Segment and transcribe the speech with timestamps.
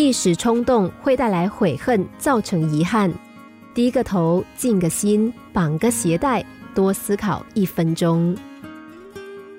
[0.00, 3.12] 一时冲动会带来悔恨，造成遗憾。
[3.74, 8.32] 低个头，静个心，绑个鞋带，多思考一分钟。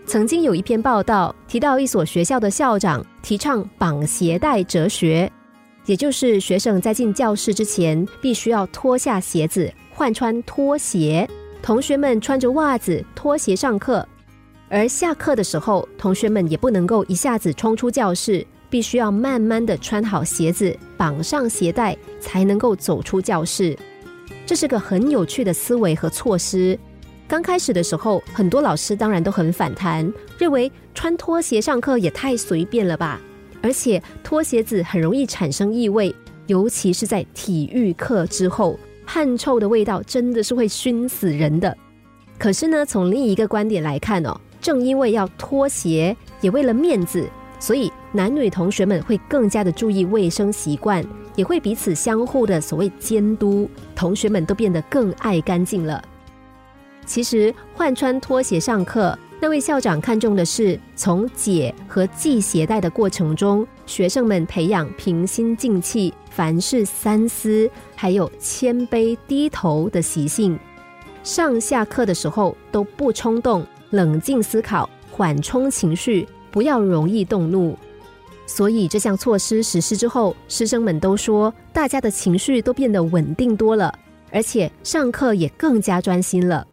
[0.05, 5.29] 曾经有一篇报道提到，一所学校的校长提倡绑鞋带哲学，
[5.85, 11.29] 也就是学生在进教室之前必须要脱下鞋子，换穿拖鞋。
[11.61, 14.07] 同学们穿着袜子、拖鞋上课，
[14.69, 23.77] 而下课的时候，同学们也不能够一下子冲出教室，必须要慢慢的穿好鞋子，绑上鞋带，才能够走出教室。
[24.45, 26.77] 这是个很有趣的思维和措施。
[27.27, 33.21] 刚开始的时候，很多老师当然都很反弹，认为穿拖鞋上课也太随便了吧，
[33.61, 36.13] 而且拖鞋子很容易产生异味，
[36.47, 41.75] 尤其是在体育课之后，汗臭的味道真的是会熏死人的。
[42.39, 47.27] 可是呢，从另一个观点来看哦，正因为要脱鞋，也为了面子，
[47.59, 51.05] 所以男女同学们会更加的注意卫生习惯，
[51.35, 56.03] 也会彼此相互的所谓监督，同学们都变得更爱干净了。
[57.05, 70.59] 其实换穿拖鞋上课，那位校长看重的是从解和系鞋带的过程中，学生们培养平心静气、凡事三思，还有谦卑低头的习性。
[71.23, 77.77] 上下课的时候都不冲动，冷静思考，缓冲情绪，不要容易动怒。
[78.49, 83.93] 所以这项措施实施之后，师生们都说，大家的情绪都变得稳定多了，
[84.31, 86.65] 而且上课也更加专心了。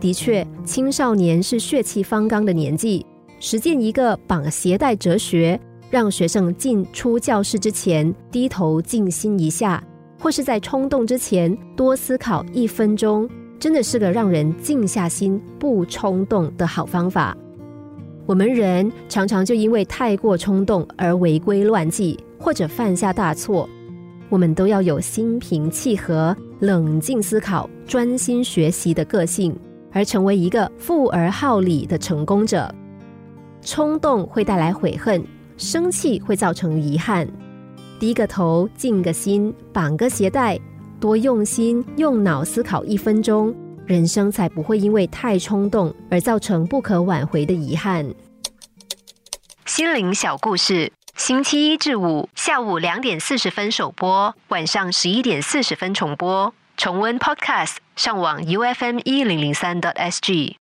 [0.00, 3.06] 的确，青少年是血气方刚的年纪，
[3.38, 9.80] 实践一个绑鞋带哲学，让学生进出教室之前低头静心一下，
[10.18, 17.36] 或是在冲动之前多思考一分钟，真的是个让人静下心不冲动的好方法。
[18.26, 23.68] 我们人常常就因为太过冲动而违规乱纪，或者犯下大错，
[24.28, 29.56] 我们都要有心平气和、冷静思考、专心学习的个性。
[29.92, 32.70] 而成为一个富而好礼的成功者，
[33.62, 35.24] 冲动会带来悔恨，
[35.56, 37.26] 生气会造成遗憾。
[37.98, 40.60] 低个头，静个心，绑个鞋带，
[41.00, 43.54] 多用心用脑思考一分钟，
[43.86, 48.14] 人生才不会因为太冲动而造成不可挽回的遗憾。
[49.64, 56.52] 心灵小故事，星期一至五下午两点四十分首播，晚上十一点四十分重播。
[56.76, 60.56] 重温 Podcast，上网 U F M 一零零三 t S G。